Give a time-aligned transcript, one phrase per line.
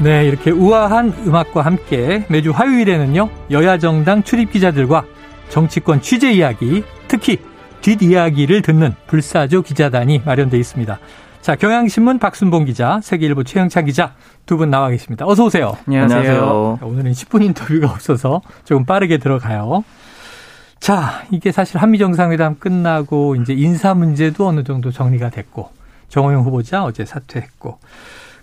[0.00, 5.04] 네, 이렇게 우아한 음악과 함께 매주 화요일에는요, 여야 정당 출입 기자들과
[5.48, 7.38] 정치권 취재 이야기, 특히
[7.82, 10.98] 뒷이야기를 듣는 불사조 기자단이 마련되어 있습니다.
[11.40, 14.14] 자, 경향신문 박순봉 기자, 세계일보 최영찬 기자
[14.46, 15.24] 두 분 나와 계십니다.
[15.26, 15.76] 어서 오세요.
[15.86, 16.80] 안녕하세요.
[16.82, 19.84] 오늘은 10분 인터뷰가 없어서 조금 빠르게 들어가요.
[20.82, 25.70] 자, 이게 사실 한미 정상회담 끝나고 이제 인사 문제도 어느 정도 정리가 됐고
[26.08, 27.78] 정호영 후보자 어제 사퇴했고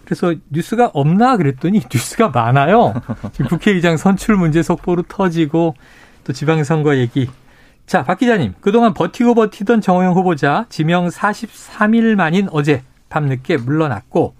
[0.06, 2.94] 그래서 뉴스가 없나 그랬더니 뉴스가 많아요.
[3.34, 5.76] 지금 국회의장 선출 문제 속보로 터지고
[6.24, 7.30] 또 지방선거 얘기.
[7.86, 8.54] 자, 박 기자님.
[8.62, 14.34] 그동안 버티고 버티던 정호영 후보자 지명 43일 만인 어제 밤늦게 물러났고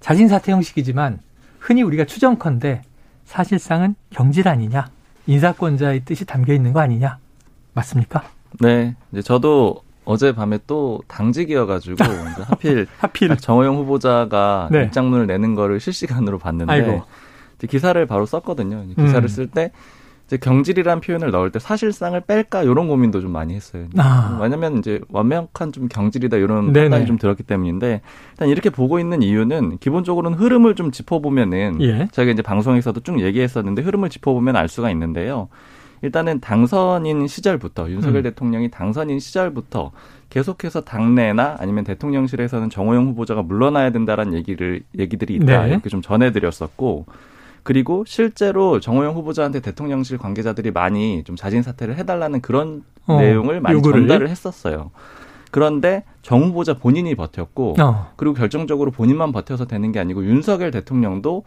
[0.00, 1.20] 자진 사퇴 형식이지만
[1.60, 2.82] 흔히 우리가 추정컨대
[3.24, 4.88] 사실상은 경질 아니냐.
[5.28, 7.18] 인사권자의 뜻이 담겨 있는 거 아니냐.
[7.74, 8.24] 맞습니까?
[8.60, 8.94] 네.
[9.12, 11.96] 이제 저도 어젯밤에 또 당직이어가지고
[12.44, 14.84] 하필 하필 정호영 후보자가 네.
[14.84, 17.02] 입장문을 내는 거를 실시간으로 봤는데 아이고.
[17.68, 18.84] 기사를 바로 썼거든요.
[18.96, 19.28] 기사를 음.
[19.28, 19.70] 쓸때
[20.26, 23.86] 이제 경질이란 표현을 넣을 때 사실상을 뺄까 이런 고민도 좀 많이 했어요.
[23.98, 24.38] 아.
[24.40, 26.88] 왜냐면 이제 완벽한 좀 경질이다 이런 네네.
[26.88, 28.00] 판단이 좀 들었기 때문인데
[28.32, 32.08] 일단 이렇게 보고 있는 이유는 기본적으로는 흐름을 좀 짚어보면은 예.
[32.12, 35.48] 저희가 이제 방송에서도 쭉 얘기했었는데 흐름을 짚어보면 알 수가 있는데요.
[36.04, 38.22] 일단은 당선인 시절부터 윤석열 음.
[38.24, 39.90] 대통령이 당선인 시절부터
[40.28, 45.70] 계속해서 당내나 아니면 대통령실에서는 정호영 후보자가 물러나야 된다라는 얘기를 얘기들이 있다 네.
[45.70, 47.06] 이렇게 좀 전해드렸었고
[47.62, 53.74] 그리고 실제로 정호영 후보자한테 대통령실 관계자들이 많이 좀 자진 사퇴를 해달라는 그런 어, 내용을 많이
[53.76, 54.02] 요구를?
[54.02, 54.90] 전달을 했었어요.
[55.50, 58.12] 그런데 정 후보자 본인이 버텼고 어.
[58.16, 61.44] 그리고 결정적으로 본인만 버텨서 되는 게 아니고 윤석열 대통령도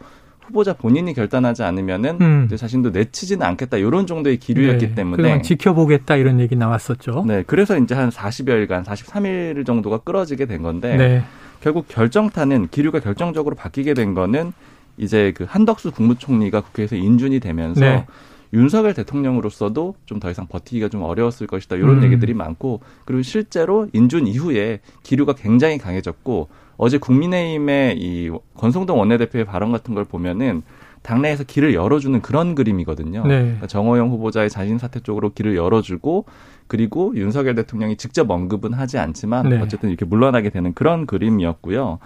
[0.48, 2.48] 후보자 본인이 결단하지 않으면은 음.
[2.54, 4.94] 자신도 내치지는 않겠다 이런 정도의 기류였기 네.
[4.94, 7.24] 때문에 지켜보겠다 이런 얘기 나왔었죠.
[7.26, 11.24] 네, 그래서 이제 한 40여일간 43일 정도가 끌어지게 된 건데 네.
[11.60, 14.52] 결국 결정타는 기류가 결정적으로 바뀌게 된 거는
[14.96, 18.06] 이제 그 한덕수 국무총리가 국회에서 인준이 되면서 네.
[18.54, 22.04] 윤석열 대통령으로서도 좀 더 이상 버티기가 좀 어려웠을 것이다 이런 음.
[22.04, 29.72] 얘기들이 많고 그리고 실제로 인준 이후에 기류가 굉장히 강해졌고 어제 국민의힘의 이 권성동 원내대표의 발언
[29.72, 30.62] 같은 걸 보면은
[31.02, 33.26] 당내에서 길을 열어주는 그런 그림이거든요.
[33.26, 33.40] 네.
[33.40, 36.24] 그러니까 정호영 후보자의 자진 사퇴 쪽으로 길을 열어주고
[36.66, 39.60] 그리고 윤석열 대통령이 직접 언급은 하지 않지만 네.
[39.60, 41.98] 어쨌든 이렇게 물러나게 되는 그런 그림이었고요.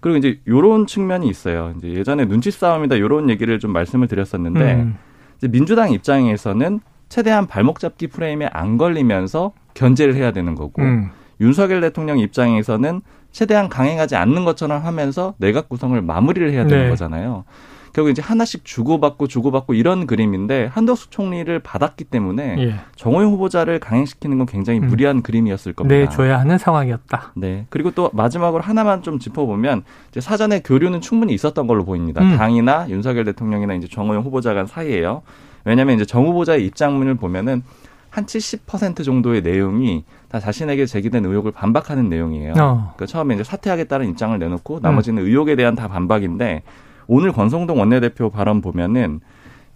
[0.00, 1.74] 그리고 이제 요런 측면이 있어요.
[1.78, 4.96] 이제 예전에 눈치 싸움이다 요런 얘기를 좀 말씀을 드렸었는데 음.
[5.38, 11.10] 이제 민주당 입장에서는 최대한 발목 잡기 프레임에 안 걸리면서 견제를 해야 되는 거고 음.
[11.40, 13.00] 윤석열 대통령 입장에서는
[13.32, 16.90] 최대한 강행하지 않는 것처럼 하면서 내각 구성을 마무리를 해야 되는 네.
[16.90, 17.44] 거잖아요.
[17.92, 22.74] 결국 이제 하나씩 주고받고 주고받고 이런 그림인데 한덕수 총리를 받았기 때문에 예.
[22.96, 24.86] 정호영 후보자를 강행시키는 건 굉장히 음.
[24.88, 25.22] 무리한 음.
[25.22, 25.94] 그림이었을 겁니다.
[25.94, 27.32] 네, 줘야 하는 상황이었다.
[27.36, 27.66] 네.
[27.68, 32.22] 그리고 또 마지막으로 하나만 좀 짚어보면 이제 사전에 교류는 충분히 있었던 걸로 보입니다.
[32.22, 32.36] 음.
[32.36, 35.22] 당이나 윤석열 대통령이나 이제 정호영 후보자 간 사이에요.
[35.64, 37.62] 왜냐하면 이제 정 후보자의 입장문을 보면은
[38.08, 42.52] 한 70% 정도의 내용이 다 자신에게 제기된 의혹을 반박하는 내용이에요.
[42.52, 42.92] 어.
[42.94, 45.28] 그러니까 처음에 이제 사퇴하겠다는 입장을 내놓고 나머지는 음.
[45.28, 46.62] 의혹에 대한 다 반박인데
[47.06, 49.20] 오늘 권성동 원내대표 발언 보면은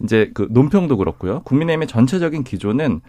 [0.03, 1.41] 이제 그 논평도 그렇고요.
[1.45, 3.01] 국민의힘의 전체적인 기조는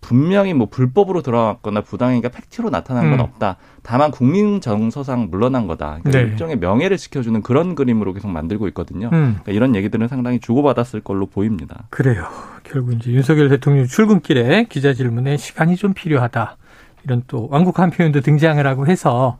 [0.00, 3.20] 분명히 뭐 불법으로 들어갔거나 부당행위가 팩트로 나타난 건 음.
[3.20, 3.56] 없다.
[3.82, 5.98] 다만 국민 정서상 물러난 거다.
[6.02, 6.30] 그러니까 네.
[6.30, 9.10] 일종의 명예를 지켜주는 그런 그림으로 계속 만들고 있거든요.
[9.12, 9.38] 음.
[9.42, 11.84] 그러니까 이런 얘기들은 상당히 주고받았을 걸로 보입니다.
[11.90, 12.26] 그래요.
[12.64, 16.56] 결국 이제 윤석열 대통령 출근길에 기자 질문에 시간이 좀 필요하다.
[17.04, 19.38] 이런 또 완곡한 표현도 등장을 하고 해서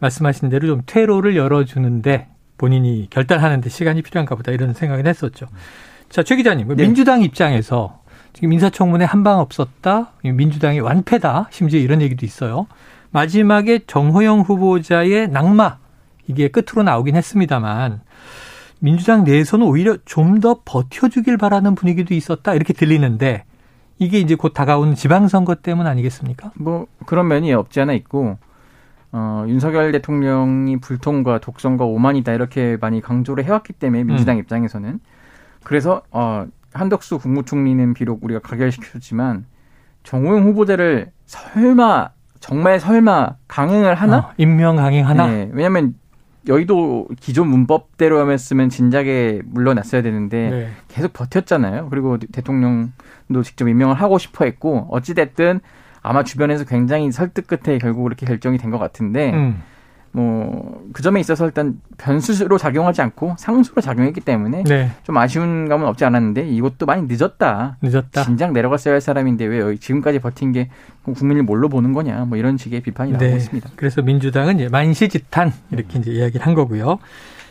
[0.00, 2.28] 말씀하신 대로 좀 퇴로를 열어주는데
[2.58, 5.46] 본인이 결단하는 데 시간이 필요한가 보다 이런 생각을 했었죠.
[6.08, 6.74] 자, 최 기자님, 네.
[6.74, 8.00] 민주당 입장에서
[8.32, 12.66] 지금 인사청문회 한 방 없었다, 민주당이 완패다, 심지어 이런 얘기도 있어요.
[13.10, 15.78] 마지막에 정호영 후보자의 낙마,
[16.28, 18.02] 이게 끝으로 나오긴 했습니다만,
[18.78, 23.44] 민주당 내에서는 오히려 좀 더 버텨주길 바라는 분위기도 있었다, 이렇게 들리는데,
[23.98, 26.52] 이게 이제 곧 다가오는 지방선거 때문 아니겠습니까?
[26.56, 28.38] 뭐, 그런 면이 없지 않아 있고,
[29.12, 34.40] 어, 윤석열 대통령이 불통과 독선과 오만이다, 이렇게 많이 강조를 해왔기 때문에, 민주당 음.
[34.40, 35.00] 입장에서는.
[35.66, 39.46] 그래서 어, 한덕수 국무총리는 비록 우리가 가결시켰지만
[40.04, 44.18] 정호영 후보자를 설마 정말 설마 강행을 하나?
[44.18, 45.26] 어, 임명 강행하나?
[45.26, 45.94] 네, 왜냐하면
[46.48, 50.68] 여의도 기존 문법대로 했으면 진작에 물러났어야 되는데 네.
[50.88, 51.88] 계속 버텼잖아요.
[51.90, 55.60] 그리고 대통령도 직접 임명을 하고 싶어 했고 어찌됐든
[56.02, 59.62] 아마 주변에서 굉장히 설득 끝에 결국 그렇게 결정이 된 것 같은데 음.
[60.16, 64.90] 뭐그 점에 있어서 일단 변수로 작용하지 않고 상수로 작용했기 때문에 네.
[65.02, 67.76] 좀 아쉬운 감은 없지 않았는데 이것도 많이 늦었다.
[67.82, 68.24] 늦었다.
[68.24, 70.70] 진작 내려갔어야 할 사람인데 왜 지금까지 버틴 게
[71.02, 72.24] 국민을 뭘로 보는 거냐.
[72.24, 73.36] 뭐 이런 식의 비판이 나오고 네.
[73.36, 73.70] 있습니다.
[73.76, 76.98] 그래서 민주당은 이제 만시지탄 이렇게 이제 이야기를 한 거고요.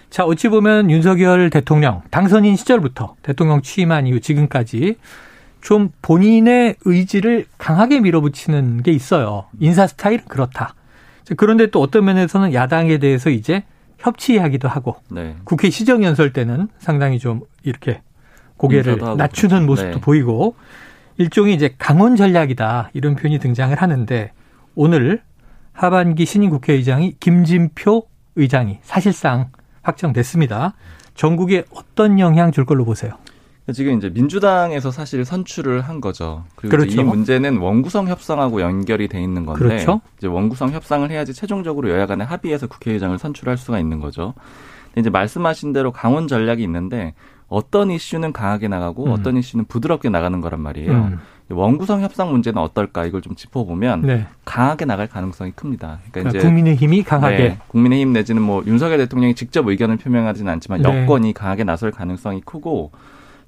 [0.09, 4.97] 자, 어찌 보면 윤석열 대통령 당선인 시절부터 대통령 취임한 이후 지금까지
[5.62, 9.45] 좀 본인의 의지를 강하게 밀어붙이는 게 있어요.
[9.59, 10.73] 인사 스타일은 그렇다.
[11.38, 13.63] 그런데 또 어떤 면에서는 야당에 대해서 이제
[14.00, 15.36] 협치하기도 하고 네.
[15.44, 18.01] 국회 시정연설 때는 상당히 좀 이렇게
[18.57, 19.66] 고개를 낮추는 그렇죠.
[19.66, 20.01] 모습도 네.
[20.01, 20.56] 보이고
[21.18, 24.31] 일종의 이제 강원 전략이다 이런 표현이 등장을 하는데
[24.75, 25.22] 오늘
[25.74, 29.50] 하반기 신임 국회의장이 김진표 의장이 사실상
[29.81, 30.74] 확정됐습니다.
[31.16, 33.13] 전국에 어떤 영향 줄 걸로 보세요?
[33.73, 36.44] 지금 이제 민주당에서 사실 선출을 한 거죠.
[36.56, 37.01] 그리고 그렇죠.
[37.01, 40.01] 이 문제는 원구성 협상하고 연결이 돼 있는 건데 그렇죠.
[40.17, 44.35] 이제 원구성 협상을 해야지 최종적으로 여야 간에 합의해서 국회의장을 선출할 수가 있는 거죠.
[44.85, 47.15] 근데 이제 말씀하신 대로 강원 전략이 있는데
[47.47, 49.12] 어떤 이슈는 강하게 나가고 음.
[49.12, 50.91] 어떤 이슈는 부드럽게 나가는 거란 말이에요.
[50.91, 51.19] 음.
[51.50, 54.25] 원구성 협상 문제는 어떨까 이걸 좀 짚어보면 네.
[54.45, 56.00] 강하게 나갈 가능성이 큽니다.
[56.12, 60.81] 그러니까, 그러니까 이제 국민의힘이 강하게 네, 국민의힘 내지는 뭐 윤석열 대통령이 직접 의견을 표명하지는 않지만
[60.81, 61.03] 네.
[61.03, 62.91] 여권이 강하게 나설 가능성이 크고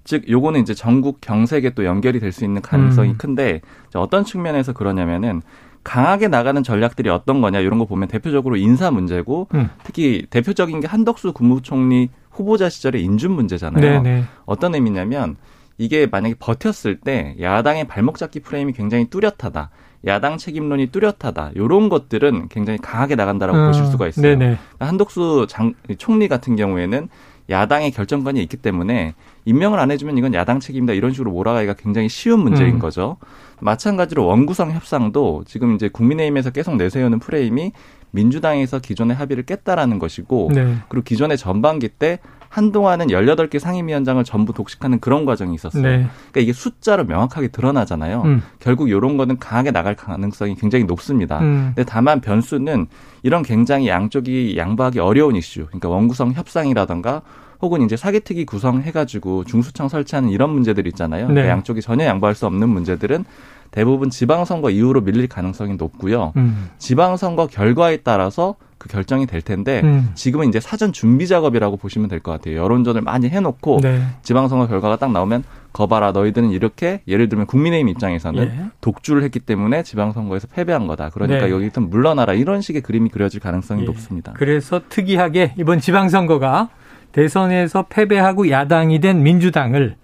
[0.07, 3.17] 즉 요거는 이제 전국 경색에 또 연결이 될 수 있는 가능성이 음.
[3.17, 3.61] 큰데
[3.93, 5.41] 어떤 측면에서 그러냐면은
[5.83, 9.69] 강하게 나가는 전략들이 어떤 거냐 이런 거 보면 대표적으로 인사 문제고 음.
[9.83, 13.81] 특히 대표적인 게 한덕수 국무총리 후보자 시절의 인준 문제잖아요.
[13.81, 14.01] 네네.
[14.01, 14.23] 네.
[14.45, 15.35] 어떤 의미냐면
[15.77, 19.69] 이게 만약에 버텼을 때 야당의 발목 잡기 프레임이 굉장히 뚜렷하다.
[20.05, 21.51] 야당 책임론이 뚜렷하다.
[21.55, 23.67] 이런 것들은 굉장히 강하게 나간다라고 음.
[23.67, 24.37] 보실 수가 있어요.
[24.37, 24.57] 네네.
[24.79, 27.09] 한덕수 장, 총리 같은 경우에는
[27.49, 29.15] 야당의 결정권이 있기 때문에
[29.47, 32.79] 임명을 안 해주면 이건 야당 책임이다 이런 식으로 몰아가기가 굉장히 쉬운 문제인 음.
[32.79, 33.15] 거죠.
[33.61, 37.71] 마찬가지로 원구성 협상도 지금 이제 국민의힘에서 계속 내세우는 프레임이
[38.11, 40.75] 민주당에서 기존의 합의를 깼다라는 것이고 네.
[40.89, 45.81] 그리고 기존의 전반기 때 한동안은 18개 상임위원장을 전부 독식하는 그런 과정이 있었어요.
[45.81, 46.07] 네.
[46.31, 48.23] 그러니까 이게 숫자로 명확하게 드러나잖아요.
[48.23, 48.43] 음.
[48.59, 51.39] 결국 이런 거는 강하게 나갈 가능성이 굉장히 높습니다.
[51.39, 51.71] 음.
[51.73, 52.87] 근데 다만 변수는
[53.23, 57.21] 이런 굉장히 양쪽이 양보하기 어려운 이슈, 그러니까 원구성 협상이라던가
[57.61, 61.27] 혹은 이제 사기특위 구성해가지고 중수청 설치하는 이런 문제들 있잖아요.
[61.27, 61.41] 그러니까 네.
[61.41, 63.25] 그러니까 양쪽이 전혀 양보할 수 없는 문제들은
[63.71, 66.31] 대부분 지방선거 이후로 밀릴 가능성이 높고요.
[66.37, 66.69] 음.
[66.77, 70.11] 지방선거 결과에 따라서 그 결정이 될 텐데 음.
[70.13, 72.57] 지금은 이제 사전 준비 작업이라고 보시면 될 것 같아요.
[72.57, 74.01] 여론전을 많이 해놓고 네.
[74.21, 75.43] 지방선거 결과가 딱 나오면
[75.73, 78.65] 거봐라 너희들은 이렇게 예를 들면 국민의힘 입장에서는 예.
[78.81, 81.09] 독주를 했기 때문에 지방선거에서 패배한 거다.
[81.09, 81.51] 그러니까 네.
[81.51, 83.85] 여기서 물러나라 이런 식의 그림이 그려질 가능성이 예.
[83.85, 84.33] 높습니다.
[84.37, 86.69] 그래서 특이하게 이번 지방선거가
[87.11, 89.95] 대선에서 패배하고 야당이 된 민주당을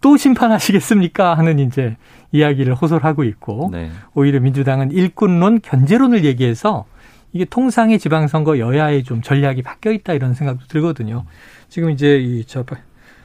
[0.00, 1.34] 또 심판하시겠습니까?
[1.34, 1.96] 하는 이제
[2.32, 3.90] 이야기를 호소하고 있고 네.
[4.14, 6.86] 오히려 민주당은 일꾼론, 견제론을 얘기해서
[7.32, 11.24] 이게 통상의 지방선거 여야의 좀 전략이 바뀌어 있다 이런 생각도 들거든요.
[11.68, 12.64] 지금 이제 이저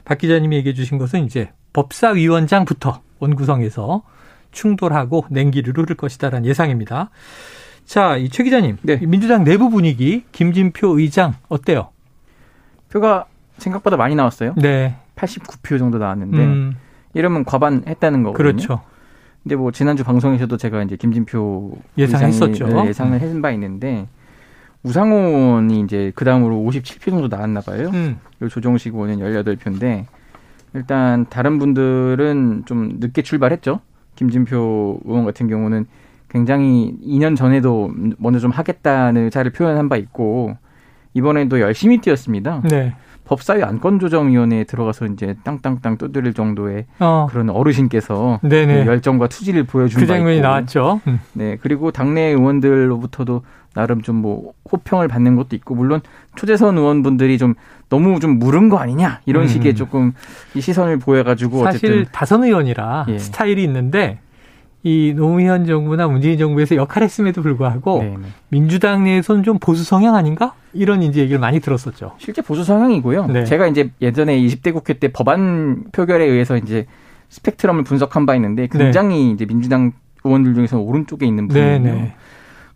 [0.04, 4.02] 박 기자님이 얘기해 주신 것은 이제 법사위원장부터 원 구성에서
[4.52, 7.10] 충돌하고 냉기를 흐를 것이다라는 예상입니다.
[7.84, 8.96] 자, 이 최 기자님, 네.
[8.98, 11.90] 민주당 내부 분위기 김진표 의장 어때요?
[12.90, 13.26] 표가
[13.58, 14.54] 생각보다 많이 나왔어요.
[14.56, 14.96] 네.
[15.16, 16.76] 89표 정도 나왔는데 음.
[17.14, 18.36] 이러면 과반 했다는 거거든요.
[18.36, 18.82] 그렇죠.
[19.42, 22.66] 근데 뭐 지난주 방송에서도 제가 이제 김진표 예상했었죠.
[22.66, 24.06] 네, 예상을 해준 바 있는데
[24.82, 27.90] 우상훈이 이제 그 다음으로 57표 정도 나왔나 봐요.
[27.94, 28.18] 음.
[28.38, 30.04] 그리고 조정식 의원은 18표인데
[30.74, 33.80] 일단 다른 분들은 좀 늦게 출발했죠.
[34.16, 35.86] 김진표 의원 같은 경우는
[36.28, 40.56] 굉장히 2년 전에도 먼저 좀 하겠다는 의사를 표현한 바 있고
[41.16, 42.62] 이번에도 열심히 뛰었습니다.
[42.64, 42.94] 네.
[43.24, 47.26] 법사위 안건조정위원회에 들어가서 이제 땅땅땅 두드릴 정도의 어.
[47.28, 48.38] 그런 어르신께서
[48.84, 51.00] 그 열정과 투지를 보여준 그 장면이 나왔죠.
[51.08, 51.18] 음.
[51.32, 53.42] 네 그리고 당내 의원들로부터도
[53.74, 56.00] 나름 좀 뭐 호평을 받는 것도 있고 물론
[56.34, 57.54] 초재선 의원분들이 좀
[57.88, 59.48] 너무 좀 물은 거 아니냐 이런 음.
[59.48, 60.12] 식의 조금
[60.54, 63.18] 이 시선을 보여가지고 사실 어쨌든 다선 의원이라 예.
[63.18, 64.18] 스타일이 있는데
[64.82, 68.16] 이 노무현 정부나 문재인 정부에서 역할했음에도 불구하고 네네.
[68.16, 68.26] 네.
[68.50, 70.54] 민주당 내에서는 좀 보수 성향 아닌가?
[70.72, 72.12] 이런 이제 얘기를 많이 들었었죠.
[72.18, 73.26] 실제 보수 성향이고요.
[73.26, 73.44] 네.
[73.44, 76.86] 제가 이제 예전에 20대 국회 때 법안 표결에 의해서 이제
[77.30, 78.78] 스펙트럼을 분석한 바 있는데 네.
[78.78, 79.30] 굉장히 네.
[79.32, 79.92] 이제 민주당
[80.22, 82.10] 의원들 중에서 오른쪽에 있는 분이에요.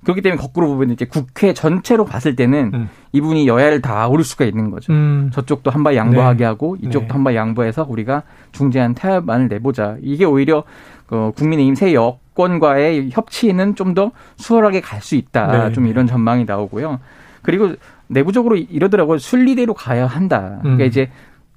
[0.01, 2.89] 네, 그렇기 때문에 거꾸로 보면 이제 국회 전체로 봤을 때는 음.
[3.13, 4.93] 이분이 여야를 다 오를 수가 있는 거죠.
[4.93, 5.31] 음.
[5.33, 6.45] 저쪽도 한 발 양보하게 네.
[6.45, 7.13] 하고 이쪽도 네.
[7.13, 9.97] 한발 양보해서 우리가 중재한 타협안을 내보자.
[10.03, 10.65] 이게 오히려
[11.11, 15.69] 어, 국민의힘 새 여권과의 협치는 좀 더 수월하게 갈 수 있다.
[15.69, 15.73] 네.
[15.75, 17.01] 좀 이런 전망이 나오고요.
[17.43, 17.75] 그리고
[18.07, 19.19] 내부적으로 이러더라고요.
[19.19, 20.59] 순리대로 가야 한다.
[20.63, 20.87] 그러니까 음.
[20.89, 21.11] 이제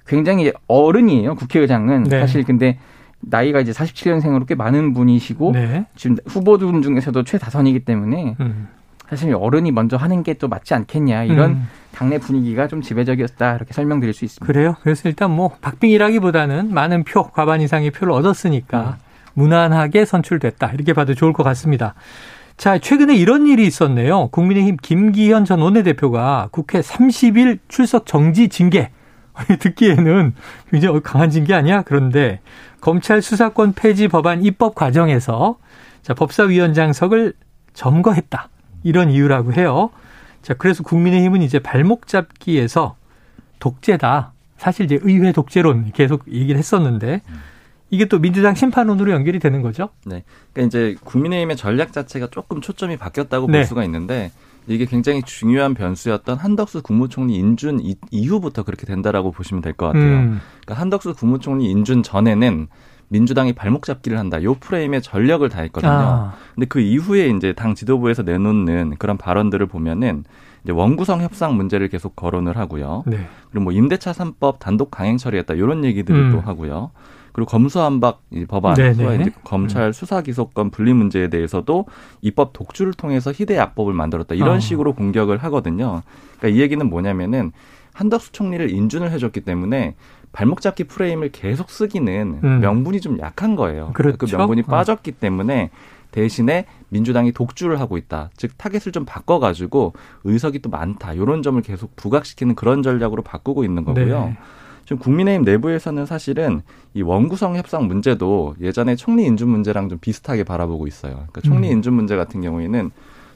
[0.06, 1.34] 굉장히 어른이에요.
[1.34, 2.20] 국회의장은 네.
[2.20, 2.78] 사실 근데
[3.28, 5.86] 나이가 이제 47년생으로 꽤 많은 분이시고 네.
[5.96, 8.68] 지금 후보들 중에서도 최다선이기 때문에 음.
[9.08, 11.68] 사실 어른이 먼저 하는 게 또 맞지 않겠냐 이런 음.
[11.92, 14.44] 당내 분위기가 좀 지배적이었다 이렇게 설명드릴 수 있습니다.
[14.46, 14.76] 그래요?
[14.82, 19.04] 그래서 일단 뭐 박빙이라기보다는 많은 표 과반 이상의 표를 얻었으니까 음.
[19.34, 21.94] 무난하게 선출됐다 이렇게 봐도 좋을 것 같습니다.
[22.56, 24.28] 자, 최근에 이런 일이 있었네요.
[24.28, 28.90] 국민의힘 김기현 전 원내대표가 국회 30일 출석 정지 징계.
[29.58, 30.34] 듣기에는
[30.70, 31.82] 굉장히 강한 징계 아니야?
[31.82, 32.40] 그런데
[32.80, 35.58] 검찰 수사권 폐지 법안 입법 과정에서
[36.02, 37.32] 자, 법사위원장석을
[37.72, 38.48] 점거했다.
[38.82, 39.90] 이런 이유라고 해요.
[40.42, 42.96] 자, 그래서 국민의힘은 이제 발목 잡기에서
[43.58, 44.32] 독재다.
[44.58, 47.22] 사실 이제 의회 독재론 계속 얘기를 했었는데
[47.90, 49.88] 이게 또 민주당 심판론으로 연결이 되는 거죠?
[50.04, 50.24] 네.
[50.52, 53.58] 그러니까 이제 국민의힘의 전략 자체가 조금 초점이 바뀌었다고 네.
[53.58, 54.30] 볼 수가 있는데
[54.66, 57.80] 이게 굉장히 중요한 변수였던 한덕수 국무총리 인준
[58.10, 60.02] 이후부터 그렇게 된다라고 보시면 될 것 같아요.
[60.02, 60.40] 음.
[60.64, 62.68] 그러니까 한덕수 국무총리 인준 전에는
[63.08, 64.42] 민주당이 발목 잡기를 한다.
[64.42, 65.92] 요 프레임에 전력을 다했거든요.
[65.92, 66.34] 아.
[66.54, 70.24] 근데 그 이후에 이제 당 지도부에서 내놓는 그런 발언들을 보면은
[70.64, 73.04] 이제 원구성 협상 문제를 계속 거론을 하고요.
[73.06, 73.26] 네.
[73.50, 75.54] 그리고 뭐 임대차 3법 단독 강행 처리했다.
[75.54, 76.32] 이런 얘기들을 음.
[76.32, 76.90] 또 하고요.
[77.34, 78.74] 그리고 검수한박 법안,
[79.42, 79.92] 검찰 음.
[79.92, 81.86] 수사 기소권 분리 문제에 대해서도
[82.22, 84.60] 입법 독주를 통해서 희대 악법을 만들었다 이런 어.
[84.60, 86.02] 식으로 공격을 하거든요.
[86.38, 87.50] 그러니까 이 얘기는 뭐냐면은
[87.92, 89.96] 한덕수 총리를 인준을 해줬기 때문에
[90.30, 92.60] 발목 잡기 프레임을 계속 쓰기는 음.
[92.60, 93.90] 명분이 좀 약한 거예요.
[93.94, 94.16] 그렇죠?
[94.16, 94.70] 그 명분이 어.
[94.70, 95.70] 빠졌기 때문에
[96.12, 98.30] 대신에 민주당이 독주를 하고 있다.
[98.36, 101.14] 즉 타겟을 좀 바꿔가지고 의석이 또 많다.
[101.14, 104.26] 이런 점을 계속 부각시키는 그런 전략으로 바꾸고 있는 거고요.
[104.26, 104.38] 네.
[104.84, 106.62] 지금 국민의힘 내부에서는 사실은
[106.92, 111.12] 이 원구성 협상 문제도 예전에 총리 인준 문제랑 좀 비슷하게 바라보고 있어요.
[111.14, 111.74] 그러니까 총리 음.
[111.74, 112.90] 인준 문제 같은 경우에는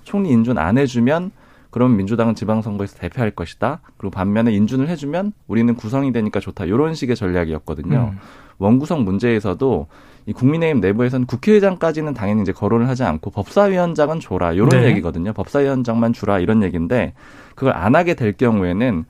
[0.05, 1.31] 총리 인준 안 해주면
[1.71, 3.81] 그럼 민주당은 지방선거에서 대표할 것이다.
[3.99, 6.65] 그리고 반면에 인준을 해주면 우리는 구성이 되니까 좋다.
[6.65, 8.13] 이런 식의 전략이었거든요.
[8.13, 8.19] 음.
[8.59, 9.87] 원구성 문제에서도
[10.27, 14.53] 이 국민의힘 내부에서는 국회의장까지는 당연히 이제 거론을 하지 않고 법사위원장은 줘라.
[14.53, 14.85] 이런 네.
[14.87, 15.33] 얘기거든요.
[15.33, 16.39] 법사위원장만 주라.
[16.39, 17.15] 이런 얘기인데
[17.55, 19.05] 그걸 안 하게 될 경우에는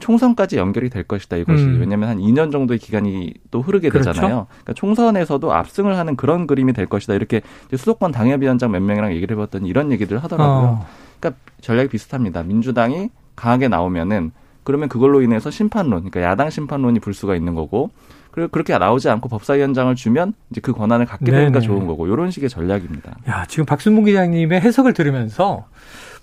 [0.00, 1.80] 총선까지 연결이 될 것이다 이것이 음.
[1.80, 4.12] 왜냐하면 한 2년 정도의 기간이 또 흐르게 그렇죠.
[4.12, 4.46] 되잖아요.
[4.48, 7.42] 그러니까 총선에서도 압승을 하는 그런 그림이 될 것이다 이렇게
[7.74, 10.68] 수도권 당협위원장 몇 명이랑 얘기를 해봤더니 이런 얘기들을 하더라고요.
[10.68, 10.86] 어.
[11.20, 12.42] 그러니까 전략이 비슷합니다.
[12.42, 14.32] 민주당이 강하게 나오면은
[14.64, 17.90] 그러면 그걸로 인해서 심판론, 그러니까 야당 심판론이 불 수가 있는 거고
[18.34, 21.60] 그리고 그렇게 나오지 않고 법사위원장을 주면 이제 그 권한을 갖게 되니까 네네.
[21.60, 23.14] 좋은 거고 이런 식의 전략입니다.
[23.28, 25.66] 야 지금 박순봉 기자님의 해석을 들으면서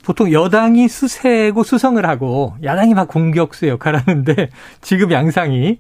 [0.04, 4.50] 보통 여당이 수세고 수성을 하고 야당이 막 공격수 역할을 하는데
[4.82, 5.80] 지금 양상이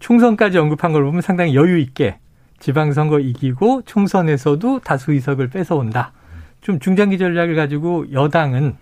[0.00, 2.18] 총선까지 언급한 걸 보면 상당히 여유 있게
[2.58, 6.12] 지방선거 이기고 총선에서도 다수 의석을 뺏어온다.
[6.60, 8.76] 좀 중장기 전략을 가지고 여당은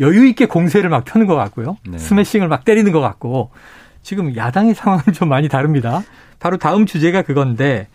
[0.00, 1.76] 여유 있게 공세를 막 펴는 것 같고요.
[1.88, 1.98] 네.
[1.98, 3.50] 스매싱을 막 때리는 것 같고
[4.02, 6.02] 지금 야당의 상황은 좀 많이 다릅니다.
[6.40, 7.88] 바로 다음 주제가 그건데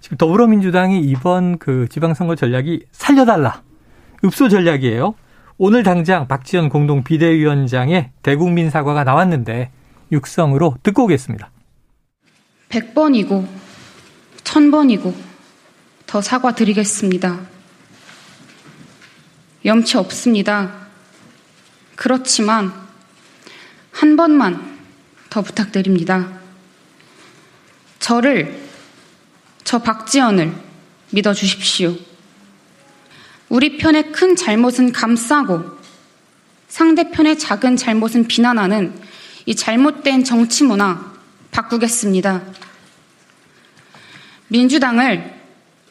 [0.00, 3.62] 지금 더불어민주당이 이번 그 지방선거 전략이 살려달라.
[4.24, 5.14] 읍소 전략이에요.
[5.60, 9.72] 오늘 당장 박지원 공동 비대위원장의 대국민 사과가 나왔는데
[10.12, 11.50] 육성으로 듣고 오겠습니다.
[12.68, 13.44] 100번이고
[14.44, 15.12] 1000번이고
[16.06, 17.40] 더 사과드리겠습니다.
[19.64, 20.86] 염치 없습니다.
[21.96, 22.72] 그렇지만
[23.90, 24.78] 한 번만
[25.28, 26.38] 더 부탁드립니다.
[27.98, 28.62] 저를,
[29.64, 30.54] 저 박지원을
[31.10, 31.96] 믿어 주십시오.
[33.48, 35.78] 우리 편의 큰 잘못은 감싸고
[36.68, 39.00] 상대편의 작은 잘못은 비난하는
[39.46, 41.12] 이 잘못된 정치 문화
[41.50, 42.42] 바꾸겠습니다.
[44.48, 45.34] 민주당을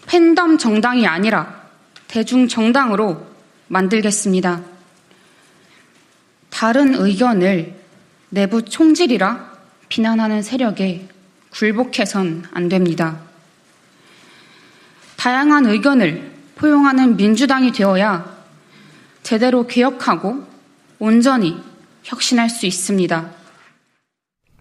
[0.06, 1.68] 팬덤 정당이 아니라
[2.08, 3.28] 대중 정당으로
[3.68, 4.62] 만들겠습니다.
[6.50, 7.76] 다른 의견을
[8.30, 9.58] 내부 총질이라
[9.90, 11.08] 비난하는 세력에
[11.52, 13.20] 굴복해선 안 됩니다.
[15.18, 18.26] 다양한 의견을 포용하는 민주당이 되어야
[19.24, 20.44] 제대로 개혁하고
[21.00, 21.58] 온전히
[22.04, 23.30] 혁신할 수 있습니다.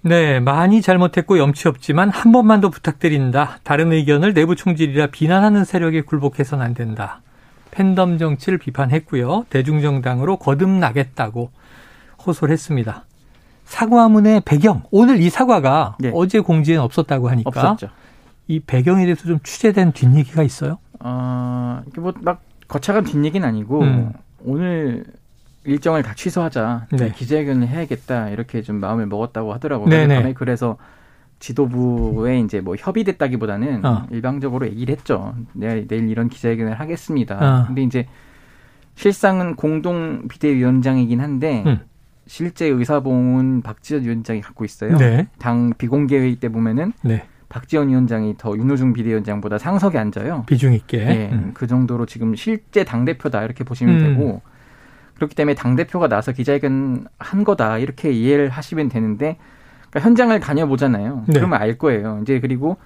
[0.02, 3.58] 네, 많이 잘못했고 염치 없지만 한 번만 더 부탁드린다.
[3.64, 7.22] 다른 의견을 내부 총질이라 비난하는 세력에 굴복해서는 안 된다.
[7.70, 9.46] 팬덤 정치를 비판했고요.
[9.50, 11.50] 대중정당으로 거듭나겠다고
[12.24, 13.04] 호소를 했습니다.
[13.64, 16.10] 사과문의 배경, 오늘 이 사과가 네.
[16.14, 17.88] 어제 공지에는 없었다고 하니까 없었죠.
[18.48, 20.78] 이 배경에 대해서 좀 취재된 뒷얘기가 있어요?
[21.06, 24.12] 어, 이게 뭐 막 거창한 뒷얘기는 아니고 음.
[24.44, 25.04] 오늘
[25.64, 27.12] 일정을 다 취소하자 네.
[27.12, 29.88] 기자회견을 해야겠다 이렇게 좀 마음을 먹었다고 하더라고요.
[29.88, 30.34] 네네.
[30.34, 30.76] 그래서
[31.38, 34.06] 지도부에 이제 뭐 협의됐다기보다는 어.
[34.10, 35.34] 일방적으로 얘기를 했죠.
[35.52, 37.34] 내일, 내일 이런 기자회견을 하겠습니다.
[37.62, 37.66] 어.
[37.66, 38.06] 근데 이제
[38.94, 41.80] 실상은 공동 비대위원장이긴 한데 음.
[42.26, 44.96] 실제 의사봉은 박지원 위원장이 갖고 있어요.
[44.96, 45.28] 네.
[45.38, 47.24] 당 비공개 회의 때 보면은 네.
[47.48, 50.44] 박지원 위원장이 더 윤호중 비대위원장보다 상석에 앉아요.
[50.46, 51.04] 비중 있게.
[51.04, 51.52] 네, 음.
[51.54, 54.00] 그 정도로 지금 실제 당 대표다 이렇게 보시면 음.
[54.00, 54.42] 되고
[55.14, 59.38] 그렇기 때문에 당 대표가 나서 기자회견 한 거다 이렇게 이해를 하시면 되는데
[59.90, 61.24] 그러니까 현장을 다녀보잖아요.
[61.26, 61.32] 네.
[61.34, 62.18] 그러면 알 거예요.
[62.22, 62.76] 이제 그리고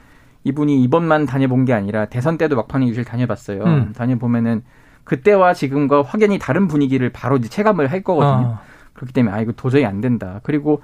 [0.45, 3.63] 이분이 이번만 다녀본 게 아니라 대선 때도 막판에 유실 다녀봤어요.
[3.65, 3.93] 음.
[3.93, 4.63] 다녀보면은
[5.05, 8.59] 그때와 지금과 확연히 다른 분위기를 바로 이제 체감을 할 거거든요.
[8.59, 8.61] 아.
[8.93, 10.41] 그렇기 때문에 아 이거 도저히 안 된다.
[10.43, 10.83] 그리고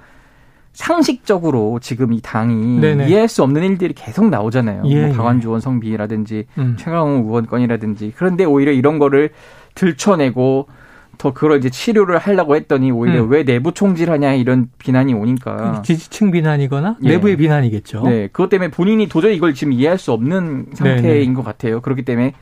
[0.77, 3.07] 상식적으로 지금 이 당이 네네.
[3.07, 4.83] 이해할 수 없는 일들이 계속 나오잖아요.
[4.85, 5.11] 예, 뭐 예.
[5.11, 6.75] 박완주 원성 비라든지 음.
[6.77, 9.31] 최강욱 의원 건이라든지 그런데 오히려 이런 거를
[9.73, 10.67] 들춰내고
[11.17, 13.31] 더 그걸 이제 치료를 하려고 했더니 오히려 음.
[13.31, 17.09] 왜 내부 총질하냐 이런 비난이 오니까 지지층 비난이거나 예.
[17.09, 18.03] 내부의 비난이겠죠.
[18.03, 21.33] 네, 그것 때문에 본인이 도저히 이걸 지금 이해할 수 없는 상태인 네네.
[21.33, 21.81] 것 같아요.
[21.81, 22.33] 그렇기 때문에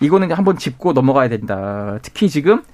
[0.00, 2.00] 이거는 한번 짚고 넘어가야 된다.
[2.02, 2.64] 특히 지금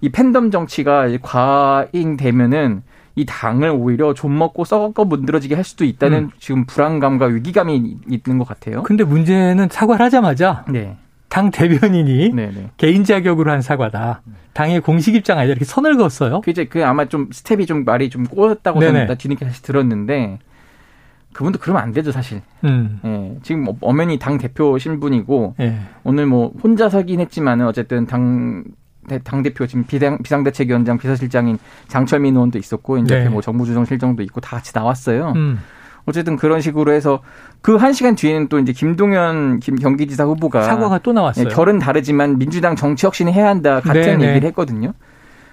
[0.00, 2.82] 이 팬덤 정치가 과잉 되면은
[3.16, 6.30] 이 당을 오히려 좀 먹고 썩어 문드러지게 할 수도 있다는 음.
[6.38, 8.82] 지금 불안감과 위기감이 있는 것 같아요.
[8.82, 10.96] 근데 문제는 사과를 하자마자 네.
[11.28, 12.52] 당 대변인이 네네.
[12.52, 12.70] 네.
[12.76, 14.22] 개인 자격으로 한 사과다.
[14.52, 16.40] 당의 공식 입장 아니다 이렇게 선을 그었어요.
[16.40, 20.38] 그 이제 그 아마 좀 스텝이 좀 말이 좀 꼬였다고 저는 뒤늦게 다시 들었는데
[21.32, 22.42] 그분도 그러면 안 되죠 사실.
[22.64, 23.00] 음.
[23.04, 25.78] 예, 지금 엄연히 당 대표 신분이고 예.
[26.02, 28.64] 오늘 뭐 혼자 서긴 했지만은 어쨌든 당
[29.24, 33.28] 당 대표 지금 비상 비상대책위원장 비서실장인 장철민 의원도 있었고 이제 네.
[33.28, 35.32] 뭐 정부조정실장도 있고 다 같이 나왔어요.
[35.36, 35.60] 음.
[36.06, 37.20] 어쨌든 그런 식으로 해서
[37.62, 41.46] 그 한 시간 뒤에는 또 이제 김동연 김 경기지사 후보가 사과가 또 나왔어요.
[41.46, 44.28] 예, 결은 다르지만 민주당 정치 혁신을 해야 한다 같은 네, 네.
[44.30, 44.92] 얘기를 했거든요.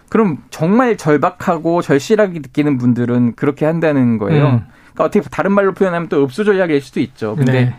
[0.10, 4.46] 그럼 정말 절박하고 절실하게 느끼는 분들은 그렇게 한다는 거예요.
[4.46, 4.62] 음.
[4.94, 7.36] 그러니까 어떻게 다른 말로 표현하면 또 읍수 전략일 수도 있죠.
[7.36, 7.76] 근데 네.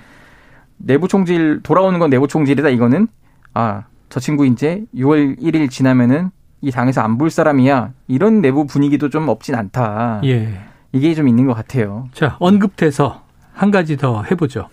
[0.76, 3.08] 내부 총질 돌아오는 건 내부 총질이다 이거는
[3.54, 7.92] 아, 저 친구 이제 6월 1일 지나면은 이 당에서 안 볼 사람이야.
[8.08, 10.20] 이런 내부 분위기도 좀 없진 않다.
[10.24, 10.60] 예.
[10.92, 12.08] 이게 좀 있는 것 같아요.
[12.12, 13.22] 자, 언급돼서
[13.52, 14.68] 한 가지 더 해보죠.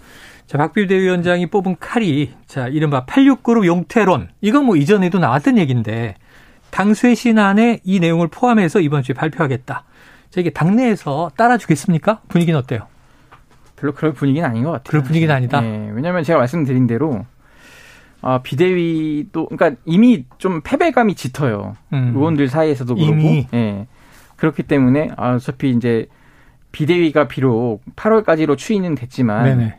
[0.48, 4.30] 자, 박비대 위원장이 뽑은 칼이, 자, 이른바 86그룹 용태론.
[4.42, 6.16] 이건 뭐 이전에도 나왔던 얘기인데,
[6.70, 9.84] 당쇄신안에 이 내용을 포함해서 이번 주에 발표하겠다.
[10.30, 12.22] 자, 이게 당내에서 따라주겠습니까?
[12.28, 12.88] 분위기는 어때요?
[13.76, 14.84] 별로 그럴 분위기는 아닌 것 같아요.
[14.88, 15.62] 그럴 분위기는 아니다.
[15.62, 17.26] 네, 왜냐하면 제가 말씀드린 대로
[18.22, 21.76] 아, 비대위도 그러니까 이미 좀 패배감이 짙어요.
[21.94, 22.14] 음.
[22.16, 23.12] 의원들 사이에서도 그렇고.
[23.14, 23.48] 이미.
[23.54, 23.88] 예.
[24.36, 26.08] 그렇기 때문에 아, 어차피 이제
[26.72, 29.76] 비대위가 비록 8월까지로 추인은 됐지만 네네.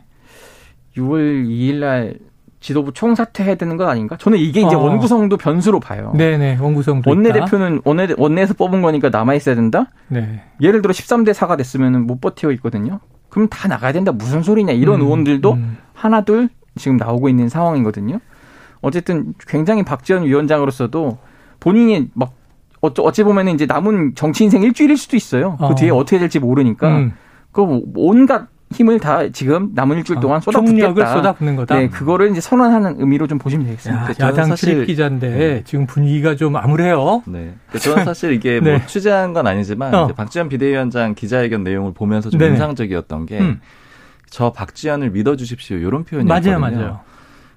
[0.95, 2.15] 6월 2일 날
[2.59, 4.17] 지도부 총사퇴해야 되는 것 아닌가?
[4.17, 4.79] 저는 이게 이제 어.
[4.79, 6.11] 원구성도 변수로 봐요.
[6.17, 7.09] 네네, 원구성도.
[7.09, 9.91] 원내대표는 원내, 원내에서 뽑은 거니까 남아있어야 된다?
[10.07, 10.41] 네.
[10.59, 12.99] 예를 들어 13대 4가 됐으면 못 버티고 있거든요?
[13.29, 14.11] 그럼 다 나가야 된다.
[14.11, 14.73] 무슨 소리냐.
[14.73, 15.77] 이런 음, 의원들도 음.
[15.93, 18.19] 하나, 둘 지금 나오고 있는 상황이거든요.
[18.81, 21.17] 어쨌든 굉장히 박지원 위원장으로서도
[21.59, 22.33] 본인이 막
[22.81, 25.57] 어찌 보면은 이제 남은 정치 인생 일주일일 수도 있어요.
[25.57, 25.75] 그 어.
[25.75, 26.97] 뒤에 어떻게 될지 모르니까.
[26.97, 27.13] 음.
[27.51, 31.13] 그 온갖 힘을 다 지금 남은 일주일 아, 동안 쏟아붓겠다.
[31.13, 31.75] 쏟아붓는 거다.
[31.75, 34.09] 네, 그거를 이제 선언하는 의미로 좀 보시면 되겠습니다.
[34.19, 35.61] 야, 당 출입 기자인데 네.
[35.65, 37.23] 지금 분위기가 좀 암울해요.
[37.27, 37.55] 네.
[37.79, 38.85] 저는 사실 이게 뭐 네.
[38.85, 40.07] 취재한 건 아니지만 어.
[40.07, 42.53] 박지원 비대위원장 기자회견 내용을 보면서 좀 네네.
[42.53, 43.39] 인상적이었던 게.
[43.39, 43.61] 음.
[44.29, 45.77] 저 박지원을 믿어주십시오.
[45.77, 46.59] 이런 표현이었거든요.
[46.59, 46.99] 맞아요, 맞아요.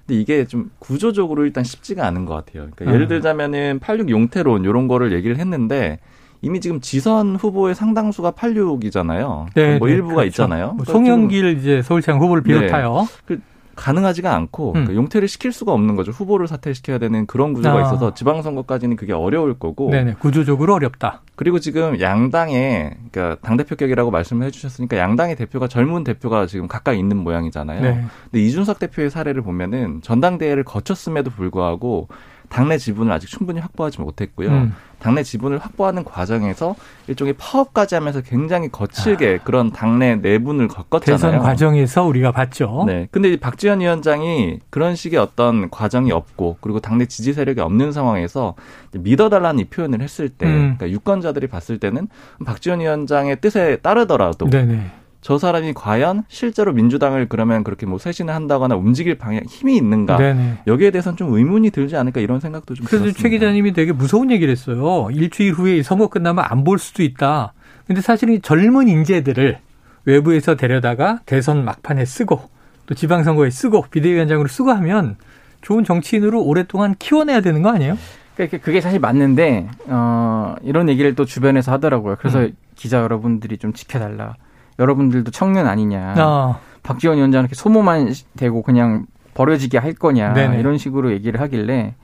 [0.05, 2.69] 근데 이게 좀 구조적으로 일단 쉽지가 않은 것 같아요.
[2.71, 2.93] 그러니까 음.
[2.93, 5.99] 예를 들자면은 86 용태론 이런 거를 얘기를 했는데
[6.41, 9.47] 이미 지금 지선 후보의 상당수가 86이잖아요.
[9.53, 10.27] 네, 뭐 네, 일부가 그렇죠.
[10.27, 10.73] 있잖아요.
[10.73, 12.47] 뭐 그러니까 송영길 이제 서울시장 후보를 네.
[12.47, 13.15] 비롯하여 네.
[13.25, 13.41] 그
[13.75, 14.73] 가능하지가 않고 음.
[14.73, 16.11] 그러니까 용퇴를 시킬 수가 없는 거죠.
[16.11, 17.81] 후보를 사퇴시켜야 되는 그런 구조가 아.
[17.81, 19.89] 있어서 지방선거까지는 그게 어려울 거고.
[19.91, 20.15] 네네.
[20.19, 21.21] 구조적으로 어렵다.
[21.35, 27.17] 그리고 지금 양당의 그러니까 당대표 격이라고 말씀을 해주셨으니까 양당의 대표가 젊은 대표가 지금 가까이 있는
[27.17, 27.81] 모양이잖아요.
[27.81, 28.05] 네.
[28.25, 32.07] 근데 이준석 대표의 사례를 보면은 전당대회를 거쳤음에도 불구하고
[32.51, 34.49] 당내 지분을 아직 충분히 확보하지 못했고요.
[34.49, 34.75] 음.
[34.99, 36.75] 당내 지분을 확보하는 과정에서
[37.07, 39.43] 일종의 파업까지 하면서 굉장히 거칠게 아.
[39.43, 41.17] 그런 당내 내분을 겪었잖아요.
[41.17, 42.83] 대선 과정에서 우리가 봤죠.
[42.85, 43.07] 네.
[43.09, 48.53] 근데 박지원 위원장이 그런 식의 어떤 과정이 없고 그리고 당내 지지 세력이 없는 상황에서
[48.93, 50.75] 믿어달라는 이 표현을 했을 때, 음.
[50.77, 52.09] 그러니까 유권자들이 봤을 때는
[52.45, 54.91] 박지원 위원장의 뜻에 따르더라도 네네.
[55.21, 60.57] 저 사람이 과연 실제로 민주당을 그러면 그렇게 뭐 쇄신을 한다거나 움직일 방향 힘이 있는가 네네.
[60.65, 63.21] 여기에 대해서는 좀 의문이 들지 않을까 이런 생각도 좀 그래서 들었습니다.
[63.21, 65.07] 최 기자님이 되게 무서운 얘기를 했어요.
[65.11, 67.53] 일주일 후에 선거 끝나면 안 볼 수도 있다.
[67.87, 69.57] 근데 사실은 젊은 인재들을
[70.05, 72.41] 외부에서 데려다가 대선 막판에 쓰고
[72.87, 75.17] 또 지방선거에 쓰고 비대위원장으로 쓰고 하면
[75.61, 77.95] 좋은 정치인으로 오랫동안 키워내야 되는 거 아니에요?
[78.35, 82.15] 그러니까 그게 사실 맞는데 어 이런 얘기를 또 주변에서 하더라고요.
[82.19, 82.55] 그래서 음.
[82.75, 84.35] 기자 여러분들이 좀 지켜달라.
[84.81, 86.15] 여러분들도 청년 아니냐.
[86.17, 86.59] 어.
[86.83, 90.33] 박지원 위원장 이렇게 소모만 되고 그냥 버려지게 할 거냐.
[90.33, 90.59] 네네.
[90.59, 91.95] 이런 식으로 얘기를 하길래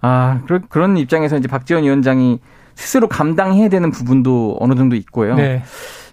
[0.00, 2.40] 아, 그런, 그런 입장에서 이제 박지원 위원장이
[2.74, 5.34] 스스로 감당해야 되는 부분도 어느 정도 있고요.
[5.34, 5.62] 네.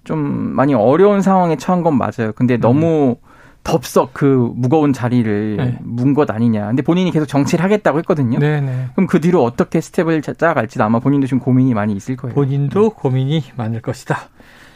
[0.03, 2.31] 좀 많이 어려운 상황에 처한 건 맞아요.
[2.35, 3.25] 근데 너무 음.
[3.63, 5.79] 덥석 그 무거운 자리를 네.
[5.81, 6.67] 문것 아니냐.
[6.67, 8.39] 근데 본인이 계속 정치를 하겠다고 했거든요.
[8.39, 8.61] 네네.
[8.61, 8.87] 네.
[8.93, 12.35] 그럼 그 뒤로 어떻게 스텝을 짜갈지 아마 본인도 좀 고민이 많이 있을 거예요.
[12.35, 12.89] 본인도 네.
[12.95, 14.17] 고민이 많을 것이다.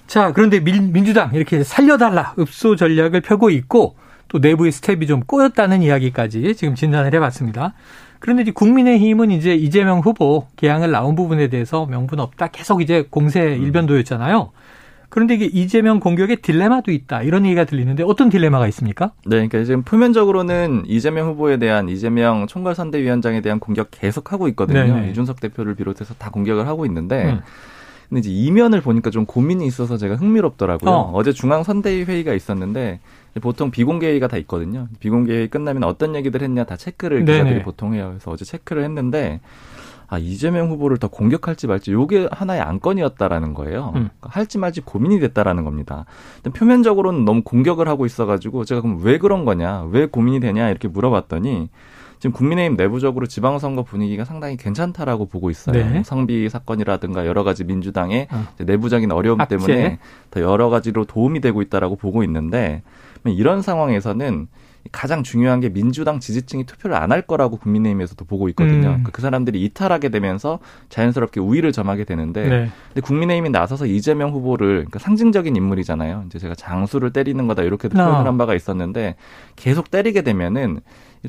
[0.10, 3.96] 자, 그런데 민, 주당 이렇게 살려달라 읍소 전략을 펴고 있고
[4.28, 7.76] 또 내부의 스텝이 좀 꼬였다는 이야기까지 지금 진단을 해봤습니다.
[8.18, 13.40] 그런데 이제 국민의힘은 이제 이재명 후보 계양을 나온 부분에 대해서 명분 없다 계속 이제 공세
[13.56, 13.62] 음.
[13.62, 14.50] 일변도였잖아요.
[15.10, 19.12] 그런데 이게 이재명 공격에 딜레마도 있다 이런 얘기가 들리는데 어떤 딜레마가 있습니까?
[19.28, 24.84] 네, 그러니까 지금 표면적으로는 이재명 후보에 대한 이재명 총괄선대위원장에 대한 공격 계속 하고 있거든요.
[24.92, 25.12] 네네.
[25.12, 27.26] 이준석 대표를 비롯해서 다 공격을 하고 있는데.
[27.26, 27.42] 음.
[28.10, 30.92] 근데 이제 이면을 보니까 좀 고민이 있어서 제가 흥미롭더라고요.
[30.92, 31.24] 어.
[31.24, 33.00] 제 중앙 선대위 회의가 있었는데
[33.40, 34.88] 보통 비공개 회의가 다 있거든요.
[35.00, 37.64] 비공개 회의 끝나면 어떤 얘기들 했냐 다 체크를 기자들이 네네.
[37.64, 38.08] 보통 해요.
[38.10, 39.42] 그래서 어제 체크를 했는데
[40.08, 43.90] 아 이재명 후보를 더 공격할지 말지 요게 하나의 안건이었다라는 거예요.
[43.90, 44.10] 음.
[44.20, 46.06] 그러니까 할지 말지 고민이 됐다라는 겁니다.
[46.52, 51.70] 표면적으로는 너무 공격을 하고 있어가지고 제가 그럼 왜 그런 거냐, 왜 고민이 되냐 이렇게 물어봤더니
[52.20, 55.76] 지금 국민의힘 내부적으로 지방선거 분위기가 상당히 괜찮다라고 보고 있어요.
[55.76, 55.90] 네.
[55.90, 58.46] 뭐 성비 사건이라든가 여러 가지 민주당의 어.
[58.60, 59.56] 내부적인 어려움 악재.
[59.58, 62.84] 때문에 더 여러 가지로 도움이 되고 있다라고 보고 있는데
[63.26, 64.48] 이런 상황에서는
[64.94, 68.90] 가장 중요한 게 민주당 지지층이 투표를 안 할 거라고 국민의힘에서도 보고 있거든요.
[68.92, 69.04] 음.
[69.12, 72.70] 그 사람들이 이탈하게 되면서 자연스럽게 우위를 점하게 되는데, 네.
[72.88, 76.24] 근데 국민의힘이 나서서 이재명 후보를 그러니까 상징적인 인물이잖아요.
[76.28, 78.06] 이제 제가 장수를 때리는 거다 이렇게도 어.
[78.06, 79.16] 표현을 한 바가 있었는데
[79.58, 80.80] 계속 때리게 되면은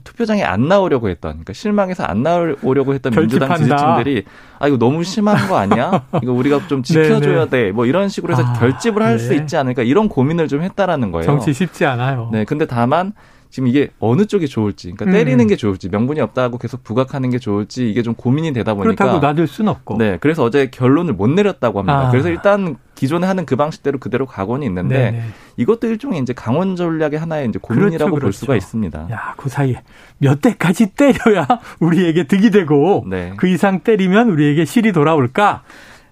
[0.04, 4.24] 투표장에 안 나오려고 했던, 그러니까 실망해서 안 나오려고 했던 민주당 지지층들이
[4.60, 6.04] 아 이거 너무 심한 거 아니야?
[6.22, 7.46] 이거 우리가 좀 지켜줘야.
[7.46, 7.72] 돼.
[7.72, 9.36] 뭐 이런 식으로 해서 아, 결집을 할수 네.
[9.36, 11.24] 있지 않을까 이런 고민을 좀 했다라는 거예요.
[11.24, 12.28] 정치 쉽지 않아요.
[12.32, 13.12] 네, 근데 다만
[13.50, 15.48] 지금 이게 어느 쪽이 좋을지, 그러니까 때리는 음.
[15.48, 19.48] 게 좋을지, 명분이 없다고 계속 부각하는 게 좋을지 이게 좀 고민이 되다 보니까 그렇다고 놔둘
[19.48, 19.98] 수는 없고.
[19.98, 22.08] 네, 그래서 어제 결론을 못 내렸다고 합니다.
[22.08, 22.10] 아.
[22.10, 25.22] 그래서 일단 기존에 하는 그 방식대로 그대로 가고는 있는데 네네.
[25.56, 28.64] 이것도 일종의 이제 강원 전략의 하나의 이제 고민이라고 그렇죠, 볼 수가 그렇죠.
[28.64, 29.08] 있습니다.
[29.10, 29.82] 야, 그 사이에
[30.18, 31.46] 몇 대까지 때려야
[31.80, 33.32] 우리에게 득이 되고 네.
[33.36, 35.62] 그 이상 때리면 우리에게 실이 돌아올까?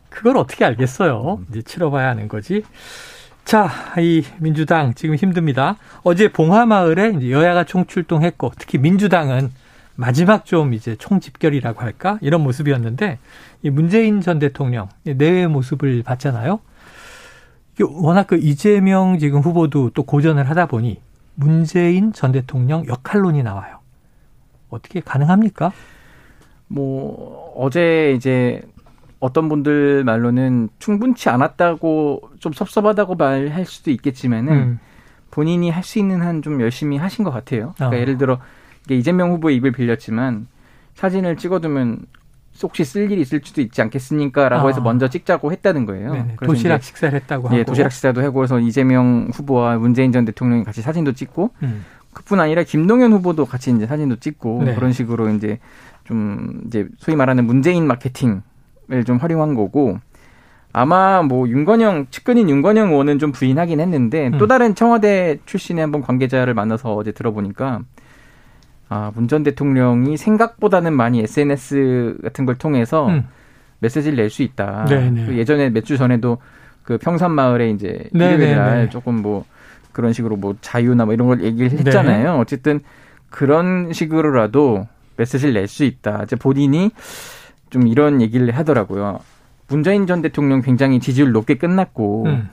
[0.09, 1.41] 그걸 어떻게 알겠어요?
[1.51, 2.65] 이제 치러봐야 하는 거지.
[3.49, 5.79] 자, 이 민주당 지금 힘듭니다.
[6.03, 9.51] 어제 봉화마을에 이제 여야가 총출동했고 특히 민주당은
[9.95, 13.19] 마지막 좀 이제 총집결이라고 할까 이런 모습이었는데
[13.63, 16.61] 이 문재인 전 대통령 내외 모습을 봤잖아요.
[17.89, 21.01] 워낙 그 이재명 지금 후보도 또 고전을 하다 보니
[21.35, 23.79] 문재인 전 대통령 역할론이 나와요.
[24.69, 25.73] 어떻게 가능합니까?
[26.67, 28.61] 뭐 어제 이제
[29.21, 34.79] 어떤 분들 말로는 충분치 않았다고 좀 섭섭하다고 말할 수도 있겠지만은 음.
[35.31, 37.75] 본인이 할 수 있는 한 좀 열심히 하신 것 같아요.
[37.77, 38.01] 그러니까 어.
[38.01, 38.39] 예를 들어
[38.91, 40.47] 이재명 후보의 입을 빌렸지만
[40.95, 42.07] 사진을 찍어두면
[42.63, 44.69] 혹시 쓸 일이 있을 수도 있지 않겠습니까라고 어.
[44.69, 46.13] 해서 먼저 찍자고 했다는 거예요.
[46.13, 46.37] 네네.
[46.43, 47.65] 도시락 식사를 했다고 예, 하고.
[47.71, 51.85] 도시락 식사도 하고 그래서 이재명 후보와 문재인 전 대통령이 같이 사진도 찍고 음.
[52.13, 54.75] 그뿐 아니라 김동연 후보도 같이 이제 사진도 찍고 네.
[54.75, 55.59] 그런 식으로 이제
[56.05, 58.43] 좀 이제 소위 말하는 문재인 마케팅
[59.05, 59.99] 좀 활용한 거고
[60.73, 64.39] 아마 뭐 윤건영 측근인 윤건영 의원은 좀 부인하긴 했는데 음.
[64.39, 67.81] 또 다른 청와대 출신의 한번 관계자를 만나서 어제 들어보니까
[68.91, 73.25] 아, 문 전 대통령이 생각보다는 많이 SNS 같은 걸 통해서 음.
[73.81, 74.87] 메시지를 낼 수 있다.
[74.87, 75.27] 네네.
[75.27, 76.39] 그 예전에 몇 주 전에도
[76.83, 79.45] 그 평산 마을에 이제 일요일 날 조금 뭐
[79.93, 82.33] 그런 식으로 뭐 자유나 뭐 이런 걸 얘기를 했잖아요.
[82.33, 82.39] 네.
[82.41, 82.81] 어쨌든
[83.31, 84.87] 그런 식으로라도
[85.19, 86.23] 메시지를 낼 수 있다.
[86.25, 86.91] 이제 본인이
[87.71, 89.21] 좀 이런 얘기를 하더라고요.
[89.69, 92.49] 문재인 전 대통령 굉장히 지지율 높게 끝났고 음.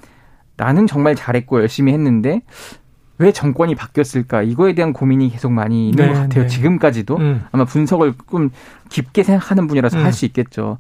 [0.58, 2.42] 나는 정말 잘했고 열심히 했는데
[3.18, 6.44] 왜 정권이 바뀌었을까 이거에 대한 고민이 계속 많이 있는 네, 것 같아요.
[6.44, 6.48] 네.
[6.48, 7.46] 지금까지도 음.
[7.52, 8.50] 아마 분석을 좀
[8.90, 10.04] 깊게 생각하는 분이라서 음.
[10.04, 10.78] 할수 있겠죠.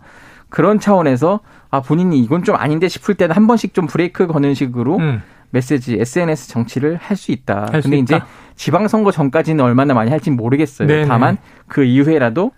[0.49, 1.39] 그런 차원에서
[1.71, 5.21] 아 본인이 이건 좀 아닌데 싶을 때는 한 번씩 좀 브레이크 거는 식으로 음.
[5.51, 7.67] 메시지 SNS 정치를 할 수 있다.
[7.71, 8.19] 할 근데 이제
[8.55, 10.87] 지방선거 전까지는 얼마나 많이 할지는 모르겠어요.
[10.87, 11.01] 네네.
[11.03, 11.07] 네.
[11.07, 12.51] 다만 그 이후에라도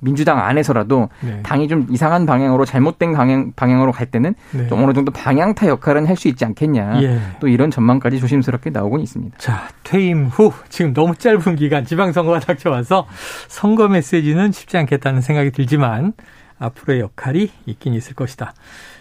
[0.00, 1.40] 민주당 안에서라도 네.
[1.42, 4.66] 당이 좀 이상한 방향으로 잘못된 방향, 방향으로 갈 때는 네.
[4.68, 7.02] 좀 어느 정도 방향타 역할은 할 수 있지 않겠냐.
[7.02, 7.20] 예.
[7.40, 9.38] 또 이런 전망까지 조심스럽게 나오고 있습니다.
[9.38, 13.06] 자, 퇴임 후 지금 너무 짧은 기간 지방선거가 닥쳐와서
[13.48, 16.12] 선거 메시지는 쉽지 않겠다는 생각이 들지만
[16.58, 18.54] 앞으로의 역할이 있긴 있을 것이다.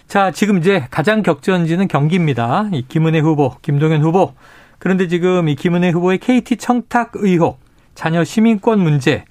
[0.08, 2.70] 자, 지금 이제 가장 격전지는 경기입니다.
[2.74, 4.34] 이 김은혜 후보, 김동연 후보.
[4.80, 7.60] 그런데 지금 이 김은혜 후보의 KT 청탁 의혹,
[7.94, 9.26] 자녀 시민권 문제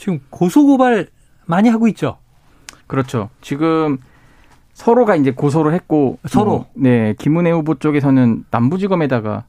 [0.00, 1.08] 지금 고소고발
[1.44, 2.16] 많이 하고 있죠.
[2.86, 3.28] 그렇죠.
[3.42, 3.98] 지금
[4.72, 9.44] 서로가 이제 고소를 했고 서로 뭐, 네 김은혜 후보 쪽에서는 남부지검에다가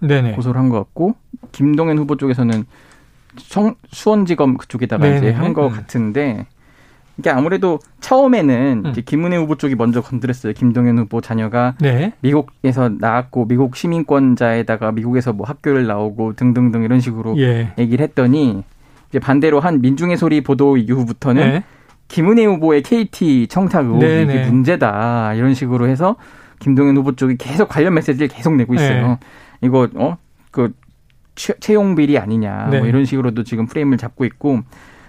[0.00, 0.32] 네네.
[0.32, 1.14] 고소를 한 것 같고
[1.52, 2.66] 김동연 후보 쪽에서는
[3.36, 5.16] 청, 수원지검 그쪽에다가 네네.
[5.16, 6.46] 이제 한 것 같은데
[7.16, 8.92] 이게 아무래도 처음에는 음.
[9.02, 10.52] 김은혜 후보 쪽이 먼저 건드렸어요.
[10.52, 12.12] 김동연 후보 자녀가 네.
[12.20, 17.72] 미국에서 나왔고 미국 시민권자에다가 미국에서 뭐 학교를 나오고 등등등 이런 식으로 예.
[17.78, 18.62] 얘기를 했더니
[19.08, 21.64] 이제 반대로 한 민중의 소리 보도 이후부터는 네.
[22.08, 24.46] 김은혜 후보의 KT 청탁 의혹이 네, 네.
[24.48, 26.16] 문제다 이런 식으로 해서
[26.60, 29.08] 김동연 후보 쪽이 계속 관련 메시지를 계속 내고 있어요.
[29.08, 29.18] 네.
[29.62, 30.72] 이거 어그
[31.34, 32.88] 채용 비리 아니냐 뭐 네.
[32.88, 34.60] 이런 식으로도 지금 프레임을 잡고 있고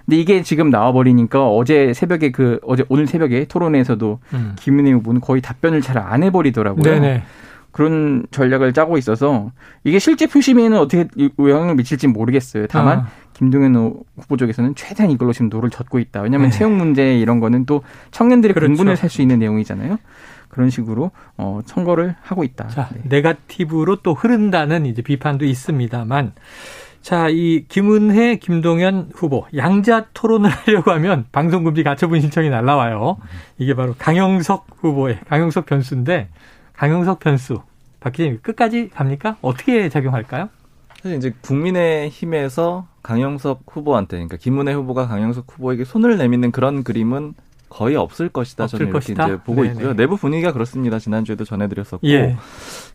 [0.05, 4.53] 근데 이게 지금 나와버리니까 어제 새벽에 그 어제 오늘 새벽에 토론회에서도 음.
[4.57, 6.83] 김은혜 후보는 거의 답변을 잘 안 해버리더라고요.
[6.83, 7.23] 네네.
[7.71, 9.51] 그런 전략을 짜고 있어서
[9.83, 11.07] 이게 실제 표심에는 어떻게
[11.38, 12.65] 영향을 미칠지 모르겠어요.
[12.67, 13.07] 다만 아.
[13.38, 13.76] 김동연
[14.17, 16.21] 후보 쪽에서는 최대한 이걸로 지금 노를 젓고 있다.
[16.21, 16.58] 왜냐하면 네.
[16.58, 18.69] 채용 문제 이런 거는 또 청년들의 그렇죠.
[18.69, 19.97] 근본을 살 수 있는 내용이잖아요.
[20.50, 22.67] 그런 식으로 어 선거를 하고 있다.
[22.67, 23.02] 자, 네.
[23.04, 26.34] 네가티브로 또 흐른다는 이제 비판도 있습니다만
[27.02, 33.17] 자, 이 김은혜, 김동연 후보 양자 토론을 하려고 하면 방송 금지 가처분 신청이 날라와요.
[33.60, 36.28] 이게 바로 강영석 후보의 강영석 변수인데
[36.73, 37.62] 강영석 변수
[38.00, 39.38] 박 기자님 끝까지 갑니까?
[39.41, 40.50] 어떻게 작용할까요?
[41.01, 47.33] 사실 이제 국민의힘에서 강영석 후보한테 그러니까 김은혜 후보가 강영석 후보에게 손을 내미는 그런 그림은
[47.69, 48.63] 거의 없을 것이다.
[48.65, 49.25] 없을 저는 이렇게 것이다?
[49.25, 49.73] 이제 보고 네네.
[49.73, 49.93] 있고요.
[49.93, 50.99] 내부 분위기가 그렇습니다.
[50.99, 52.07] 지난주에도 전해드렸었고.
[52.07, 52.38] 예.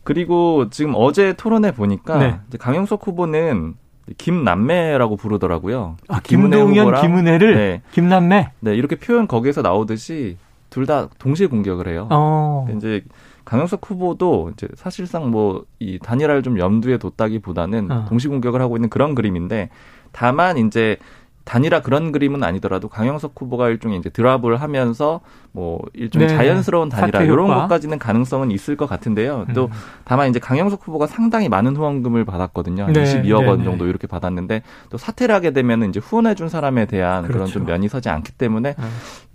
[0.02, 2.40] 그리고 지금 어제 토론회 보니까 네.
[2.58, 3.74] 강영석 후보는
[4.18, 5.96] 김남매라고 부르더라고요.
[6.08, 7.82] 아, 김동연, 김은혜를 네.
[7.92, 8.50] 김남매?
[8.60, 10.36] 네, 이렇게 표현 거기에서 나오듯이
[10.70, 12.08] 둘 다 동시에 공격을 해요.
[12.10, 12.66] 어.
[12.76, 13.04] 이제
[13.44, 18.05] 강영석 후보도 이제 사실상 뭐 이 단일화를 좀 염두에 뒀다기보다는 어.
[18.09, 19.68] 동시 공격을 하고 있는 그런 그림인데
[20.12, 20.96] 다만 이제
[21.44, 25.20] 단일화 그런 그림은 아니더라도 강영석 후보가 일종의 이제 드랍을 하면서
[25.52, 29.46] 뭐 일종의 네 자연스러운 단일화 이런 것까지는 가능성은 있을 것 같은데요.
[29.55, 29.70] 또 음.
[30.05, 32.87] 다만 이제 강영석 후보가 상당히 많은 후원금을 받았거든요.
[32.92, 33.02] 네.
[33.05, 37.33] 22억 원 정도 이렇게 받았는데 또 사퇴를 하게 되면은 이제 후원해 준 사람에 대한 그렇죠.
[37.38, 38.85] 그런 좀 면이 서지 않기 때문에 네.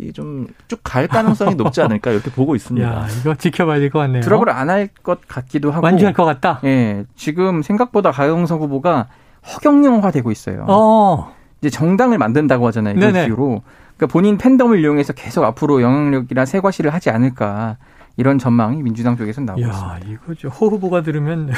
[0.08, 2.88] 이좀 쭉 갈 가능성이 높지 않을까 이렇게 보고 있습니다.
[2.88, 4.22] 야, 이거 지켜봐야 될 것 같네요.
[4.22, 6.60] 드랍을 안 할 것 같기도 하고 완주할 것 같다.
[6.64, 7.04] 예.
[7.16, 9.08] 지금 생각보다 강영석 후보가
[9.56, 10.66] 허경영화되고 있어요.
[10.68, 11.34] 어.
[11.62, 12.96] 이제 정당을 만든다고 하잖아요.
[12.96, 13.64] 이런 식으로.
[13.98, 17.78] 그러니까 본인 팬덤을 이용해서 계속 앞으로 영향력이나 세과시를 하지 않을까.
[18.18, 20.00] 이런 전망이 민주당 쪽에서 나오고 야, 있습니다.
[20.08, 20.50] 이거죠.
[20.50, 21.52] 허 후보가 들으면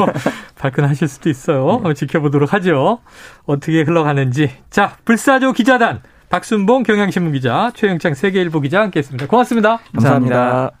[0.56, 1.82] 발끈하실 수도 있어요.
[1.84, 1.92] 네.
[1.94, 3.00] 지켜보도록 하죠.
[3.44, 4.50] 어떻게 흘러가는지.
[4.70, 9.26] 자, 불사조 기자단 박순봉 경향신문 기자, 최영창 세계일보 기자 함께했습니다.
[9.26, 10.36] 고맙습니다 감사합니다.
[10.36, 10.70] 감사합니다.